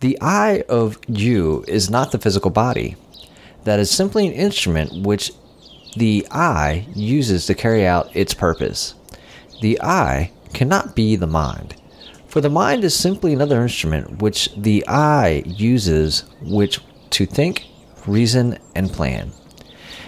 [0.00, 2.96] The I of you is not the physical body.
[3.64, 5.30] That is simply an instrument which
[5.94, 8.94] the I uses to carry out its purpose.
[9.60, 11.76] The I cannot be the mind,
[12.28, 16.80] for the mind is simply another instrument which the I uses which
[17.10, 17.66] to think,
[18.06, 19.32] reason, and plan.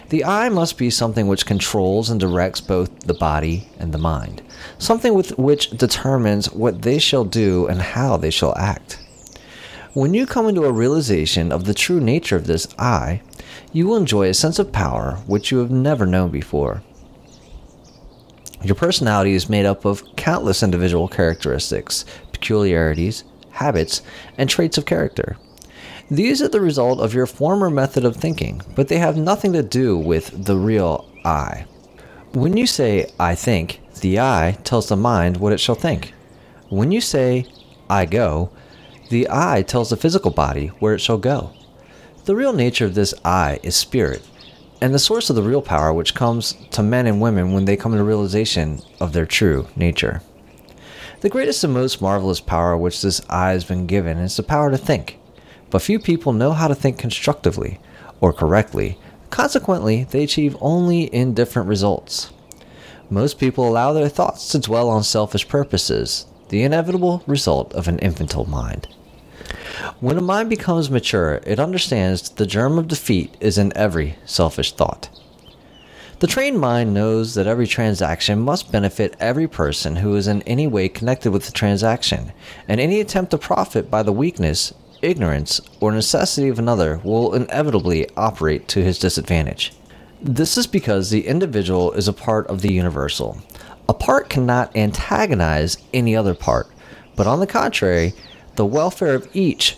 [0.09, 4.41] The I must be something which controls and directs both the body and the mind,
[4.79, 8.99] something with which determines what they shall do and how they shall act.
[9.95, 13.21] When you come into a realization of the true nature of this I,
[13.75, 16.83] you will enjoy a sense of power which you have never known before.
[18.63, 24.01] Your personality is made up of countless individual characteristics, peculiarities, habits,
[24.39, 25.37] and traits of character.
[26.11, 29.63] These are the result of your former method of thinking, but they have nothing to
[29.63, 31.67] do with the real I.
[32.33, 36.15] When you say, I think, the I tells the mind what it shall think.
[36.71, 37.45] When you say,
[37.91, 38.53] I go,
[39.11, 41.53] the I tells the physical body where it shall go.
[42.25, 44.23] The real nature of this I is spirit,
[44.81, 47.77] and the source of the real power which comes to men and women when they
[47.77, 50.23] come to realization of their true nature.
[51.21, 54.71] The greatest and most marvelous power which this I has been given is the power
[54.71, 55.19] to think
[55.73, 57.81] but few people know how to think constructively
[58.21, 58.99] or correctly.
[59.31, 62.31] Consequently, they achieve only indifferent results.
[63.09, 67.99] Most people allow their thoughts to dwell on selfish purposes, the inevitable result of an
[68.01, 68.87] infantile mind.
[70.01, 74.17] When a mind becomes mature, it understands that the germ of defeat is in every
[74.25, 75.09] selfish thought.
[76.21, 80.67] The trained mind knows that every transaction must benefit every person who is in any
[80.67, 82.33] way connected with the transaction,
[82.69, 84.73] and any attempt to profit by the weakness
[85.03, 89.73] ignorance, or necessity of another will inevitably operate to his disadvantage.
[90.23, 93.39] This is because the individual is a part of the universal.
[93.89, 96.69] A part cannot antagonize any other part,
[97.17, 98.15] but on the contrary,
[98.57, 99.77] the welfare of each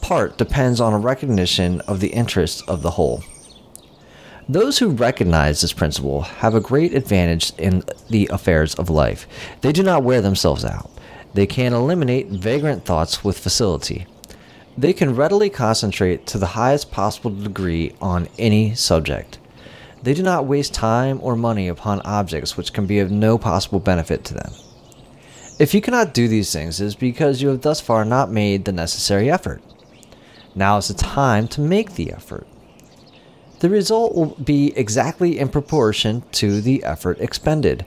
[0.00, 3.24] part depends on a recognition of the interests of the whole.
[4.48, 9.26] Those who recognize this principle have a great advantage in the affairs of life.
[9.60, 10.90] They do not wear themselves out.
[11.34, 14.06] They can eliminate vagrant thoughts with facility.
[14.76, 19.38] They can readily concentrate to the highest possible degree on any subject.
[20.02, 23.80] They do not waste time or money upon objects which can be of no possible
[23.80, 24.52] benefit to them.
[25.62, 28.64] If you cannot do these things, it is because you have thus far not made
[28.64, 29.62] the necessary effort.
[30.56, 32.48] Now is the time to make the effort.
[33.60, 37.86] The result will be exactly in proportion to the effort expended.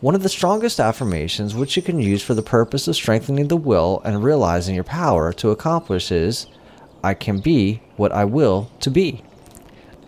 [0.00, 3.56] One of the strongest affirmations which you can use for the purpose of strengthening the
[3.58, 6.46] will and realizing your power to accomplish is
[7.04, 9.22] I can be what I will to be.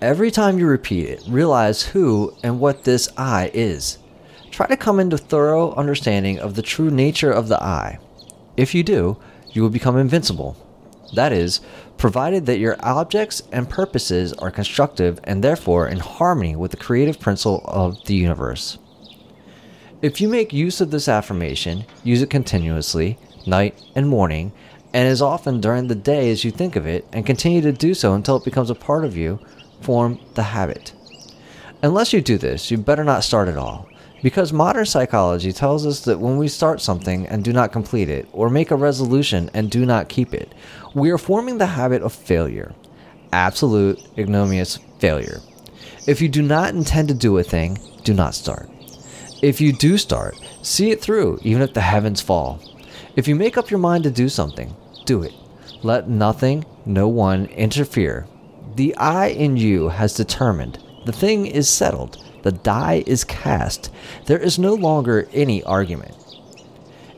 [0.00, 3.98] Every time you repeat it, realize who and what this I is.
[4.52, 7.98] Try to come into thorough understanding of the true nature of the I.
[8.54, 9.16] If you do,
[9.50, 10.58] you will become invincible.
[11.14, 11.62] That is,
[11.96, 17.18] provided that your objects and purposes are constructive and therefore in harmony with the creative
[17.18, 18.76] principle of the universe.
[20.02, 24.52] If you make use of this affirmation, use it continuously, night and morning,
[24.92, 27.94] and as often during the day as you think of it, and continue to do
[27.94, 29.40] so until it becomes a part of you,
[29.80, 30.92] form the habit.
[31.82, 33.88] Unless you do this, you better not start at all,
[34.22, 38.28] because modern psychology tells us that when we start something and do not complete it,
[38.32, 40.54] or make a resolution and do not keep it,
[40.94, 42.72] we are forming the habit of failure.
[43.32, 45.40] Absolute, ignominious failure.
[46.06, 48.70] If you do not intend to do a thing, do not start.
[49.42, 52.60] If you do start, see it through, even if the heavens fall.
[53.16, 55.34] If you make up your mind to do something, do it.
[55.82, 58.26] Let nothing, no one interfere.
[58.76, 60.78] The I in you has determined.
[61.06, 62.21] The thing is settled.
[62.42, 63.90] The die is cast.
[64.26, 66.16] There is no longer any argument.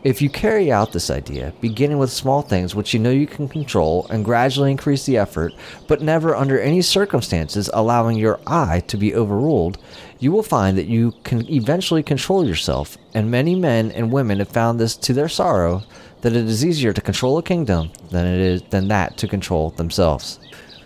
[0.05, 3.49] If you carry out this idea, beginning with small things which you know you can
[3.49, 5.55] control and gradually increase the effort,
[5.89, 9.79] but never under any circumstances allowing your I to be overruled,
[10.19, 12.99] you will find that you can eventually control yourself.
[13.15, 15.84] And many men and women have found this to their sorrow
[16.21, 19.71] that it is easier to control a kingdom than it is than that to control
[19.71, 20.39] themselves.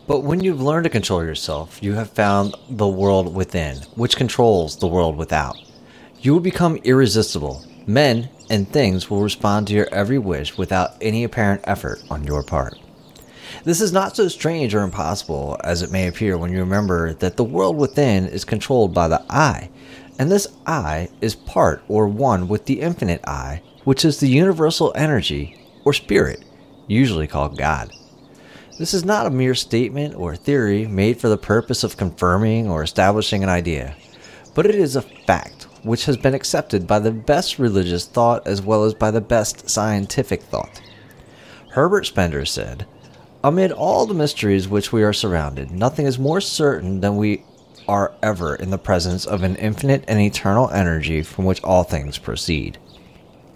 [0.09, 4.79] But when you've learned to control yourself, you have found the world within, which controls
[4.79, 5.59] the world without.
[6.21, 7.63] You will become irresistible.
[7.87, 12.43] Men and things will respond to your every wish without any apparent effort on your
[12.43, 12.79] part.
[13.65, 17.37] This is not so strange or impossible as it may appear when you remember that
[17.37, 19.69] the world within is controlled by the I,
[20.19, 24.91] and this I is part or one with the infinite I, which is the universal
[24.95, 26.47] energy or spirit,
[26.87, 27.93] usually called God.
[28.79, 32.85] This is not a mere statement or theory made for the purpose of confirming or
[32.85, 33.97] establishing an idea,
[34.55, 38.63] but it is a fact which has been accepted by the best religious thought as
[38.63, 40.81] well as by the best scientific thought.
[41.71, 42.87] Herbert Spencer said,
[43.43, 47.43] Amid all the mysteries which we are surrounded, nothing is more certain than we
[47.89, 52.17] are ever in the presence of an infinite and eternal energy from which all things
[52.17, 52.79] proceed.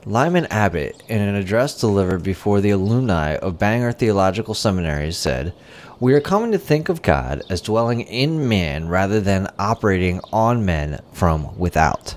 [0.05, 5.55] Lyman Abbott, in an address delivered before the alumni of Bangor Theological Seminary, said,
[6.01, 10.65] We are coming to think of God as dwelling in man rather than operating on
[10.65, 12.17] men from without.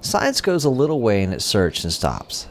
[0.00, 2.48] Science goes a little way in its search and stops.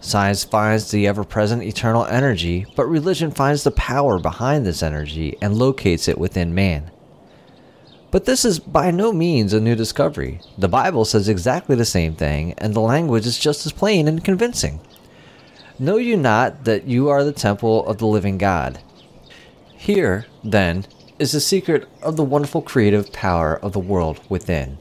[0.00, 5.34] Science finds the ever present eternal energy, but religion finds the power behind this energy
[5.40, 6.90] and locates it within man.
[8.10, 10.40] But this is by no means a new discovery.
[10.56, 14.24] The Bible says exactly the same thing, and the language is just as plain and
[14.24, 14.80] convincing.
[15.78, 18.80] Know you not that you are the temple of the living God?
[19.76, 20.86] Here, then,
[21.18, 24.78] is the secret of the wonderful creative power of the world within.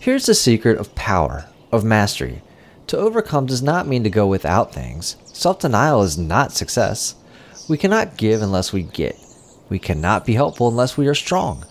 [0.00, 2.42] Here's the secret of power, of mastery.
[2.86, 5.16] To overcome does not mean to go without things.
[5.26, 7.14] Self denial is not success.
[7.68, 9.16] We cannot give unless we get.
[9.68, 11.64] We cannot be helpful unless we are strong.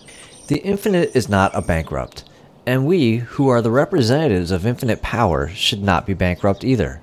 [0.50, 2.24] The infinite is not a bankrupt,
[2.66, 7.00] and we, who are the representatives of infinite power, should not be bankrupt either.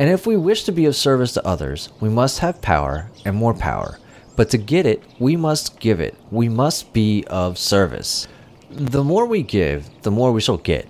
[0.00, 3.36] And if we wish to be of service to others, we must have power and
[3.36, 4.00] more power.
[4.34, 6.16] But to get it, we must give it.
[6.32, 8.26] We must be of service.
[8.68, 10.88] The more we give, the more we shall get.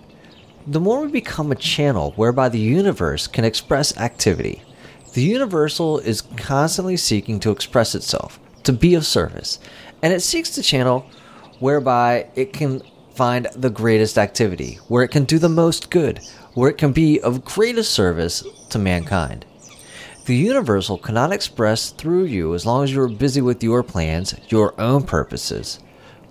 [0.67, 4.63] The more we become a channel whereby the universe can express activity.
[5.13, 9.59] The universal is constantly seeking to express itself, to be of service,
[10.01, 11.07] and it seeks to channel
[11.63, 12.83] whereby it can
[13.15, 16.19] find the greatest activity, where it can do the most good,
[16.55, 19.47] where it can be of greatest service to mankind.
[20.25, 24.35] The universal cannot express through you as long as you are busy with your plans,
[24.49, 25.79] your own purposes.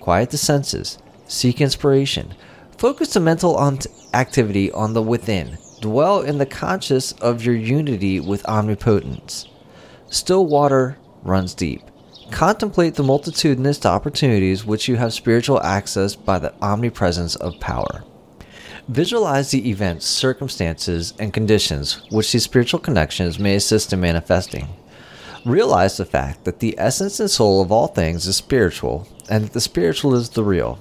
[0.01, 0.98] Quiet the senses,
[1.28, 2.34] seek inspiration,
[2.77, 3.80] focus the mental on
[4.13, 9.48] activity on the within, dwell in the conscious of your unity with omnipotence.
[10.10, 11.84] Still water runs deep.
[12.31, 18.04] Contemplate the multitudinous opportunities which you have spiritual access by the omnipresence of power.
[18.88, 24.68] Visualize the events, circumstances, and conditions which these spiritual connections may assist in manifesting.
[25.45, 29.54] Realize the fact that the essence and soul of all things is spiritual, and that
[29.54, 30.80] the spiritual is the real,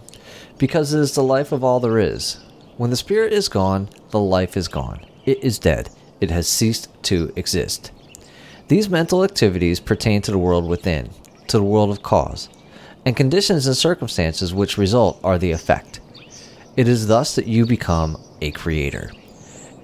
[0.56, 2.38] because it is the life of all there is.
[2.76, 5.04] When the spirit is gone, the life is gone.
[5.26, 5.90] It is dead.
[6.20, 7.90] It has ceased to exist.
[8.68, 11.10] These mental activities pertain to the world within,
[11.50, 12.48] to the world of cause,
[13.04, 16.00] and conditions and circumstances which result are the effect.
[16.76, 19.10] It is thus that you become a creator.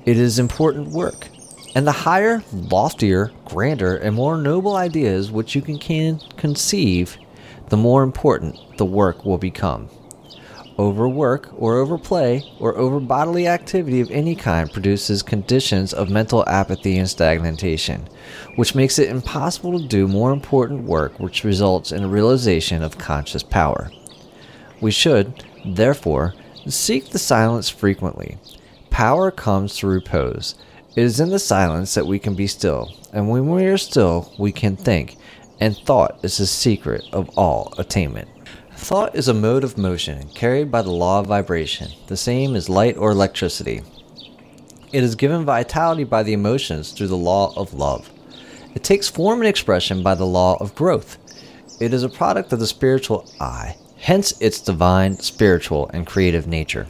[0.05, 1.29] It is important work,
[1.75, 7.17] and the higher, loftier, grander, and more noble ideas which you can, conceive,
[7.69, 9.89] the more important the work will become.
[10.79, 16.99] Overwork or overplay or over bodily activity of any kind produces conditions of mental apathy
[16.99, 18.07] and stagnation,
[18.57, 22.99] which makes it impossible to do more important work, which results in a realization of
[22.99, 23.91] conscious power.
[24.83, 26.35] We should, therefore,
[26.67, 28.37] seek the silence frequently.
[28.91, 30.57] Power comes through repose.
[30.95, 34.31] It is in the silence that we can be still, and when we are still,
[34.39, 35.17] we can think,
[35.59, 38.29] and thought is the secret of all attainment.
[38.77, 42.69] Thought is a mode of motion carried by the law of vibration, the same as
[42.69, 43.83] light or electricity.
[44.93, 48.11] It is given vitality by the emotions through the law of love.
[48.75, 51.19] It takes form and expression by the law of growth.
[51.81, 56.87] It is a product of the spiritual I, hence its divine, spiritual, and creative nature.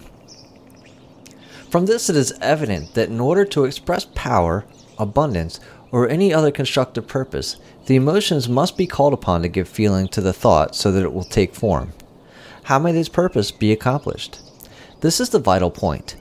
[1.70, 4.64] From this, it is evident that in order to express power,
[4.98, 10.08] abundance, or any other constructive purpose, the emotions must be called upon to give feeling
[10.08, 11.92] to the thought so that it will take form.
[12.64, 14.40] How may this purpose be accomplished?
[15.00, 16.16] This is the vital point.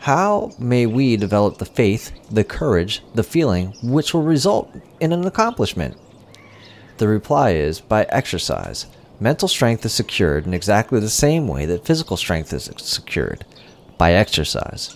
[0.00, 5.26] How may we develop the faith, the courage, the feeling which will result in an
[5.26, 5.96] accomplishment?
[6.98, 8.86] The reply is by exercise.
[9.18, 13.44] Mental strength is secured in exactly the same way that physical strength is secured
[13.96, 14.94] by exercise.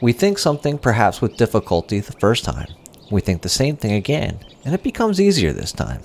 [0.00, 2.68] We think something perhaps with difficulty the first time.
[3.10, 6.02] We think the same thing again, and it becomes easier this time.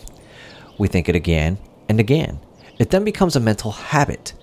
[0.78, 1.58] We think it again
[1.88, 2.40] and again.
[2.80, 4.34] It then becomes a mental habit.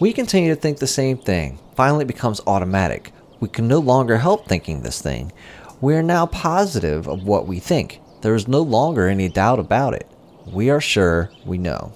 [0.00, 1.58] We continue to think the same thing.
[1.76, 3.12] Finally, it becomes automatic.
[3.40, 5.32] We can no longer help thinking this thing.
[5.80, 8.00] We are now positive of what we think.
[8.22, 10.08] There is no longer any doubt about it.
[10.46, 11.92] We are sure we know.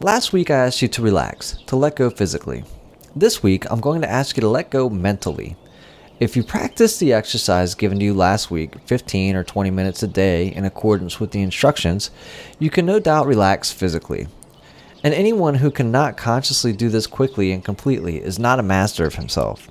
[0.00, 2.64] Last week, I asked you to relax, to let go physically.
[3.14, 5.56] This week, I'm going to ask you to let go mentally.
[6.18, 10.08] If you practice the exercise given to you last week, 15 or 20 minutes a
[10.08, 12.10] day, in accordance with the instructions,
[12.58, 14.26] you can no doubt relax physically.
[15.04, 19.16] And anyone who cannot consciously do this quickly and completely is not a master of
[19.16, 19.68] himself.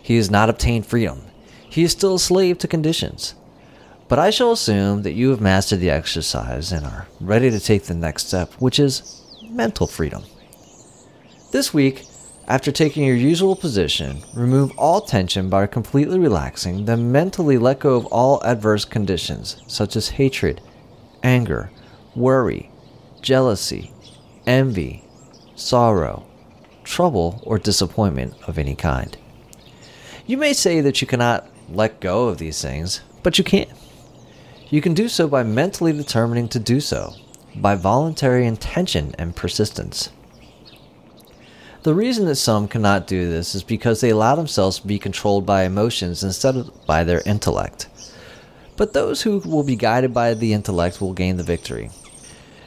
[0.00, 1.22] He has not obtained freedom.
[1.68, 3.34] He is still a slave to conditions.
[4.06, 7.84] But I shall assume that you have mastered the exercise and are ready to take
[7.84, 10.22] the next step, which is mental freedom.
[11.50, 12.04] This week,
[12.48, 17.94] after taking your usual position, remove all tension by completely relaxing, then mentally let go
[17.94, 20.62] of all adverse conditions, such as hatred,
[21.22, 21.70] anger,
[22.16, 22.70] worry,
[23.20, 23.92] jealousy,
[24.46, 25.04] envy,
[25.56, 26.26] sorrow,
[26.84, 29.18] trouble, or disappointment of any kind.
[30.26, 33.66] You may say that you cannot let go of these things, but you can.
[34.70, 37.12] You can do so by mentally determining to do so,
[37.56, 40.08] by voluntary intention and persistence.
[41.84, 45.46] The reason that some cannot do this is because they allow themselves to be controlled
[45.46, 47.88] by emotions instead of by their intellect.
[48.76, 51.90] But those who will be guided by the intellect will gain the victory.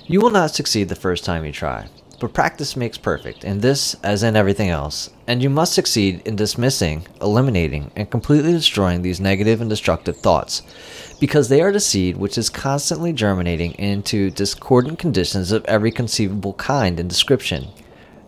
[0.08, 1.88] You will not succeed the first time you try,
[2.22, 6.38] but practice makes perfect, in this as in everything else, and you must succeed in
[6.38, 10.62] dismissing, eliminating, and completely destroying these negative and destructive thoughts,
[11.20, 16.54] because they are the seed which is constantly germinating into discordant conditions of every conceivable
[16.54, 17.68] kind and description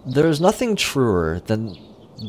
[0.06, 1.78] there is nothing truer than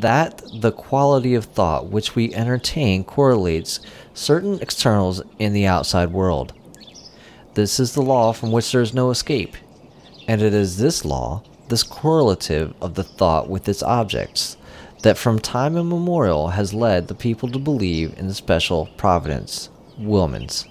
[0.01, 3.81] that the quality of thought which we entertain correlates
[4.13, 6.53] certain externals in the outside world.
[7.55, 9.57] This is the law from which there is no escape,
[10.29, 14.57] and it is this law, this correlative of the thought with its objects,
[15.03, 19.69] that from time immemorial has led the people to believe in the special providence,
[20.01, 20.67] Willmans.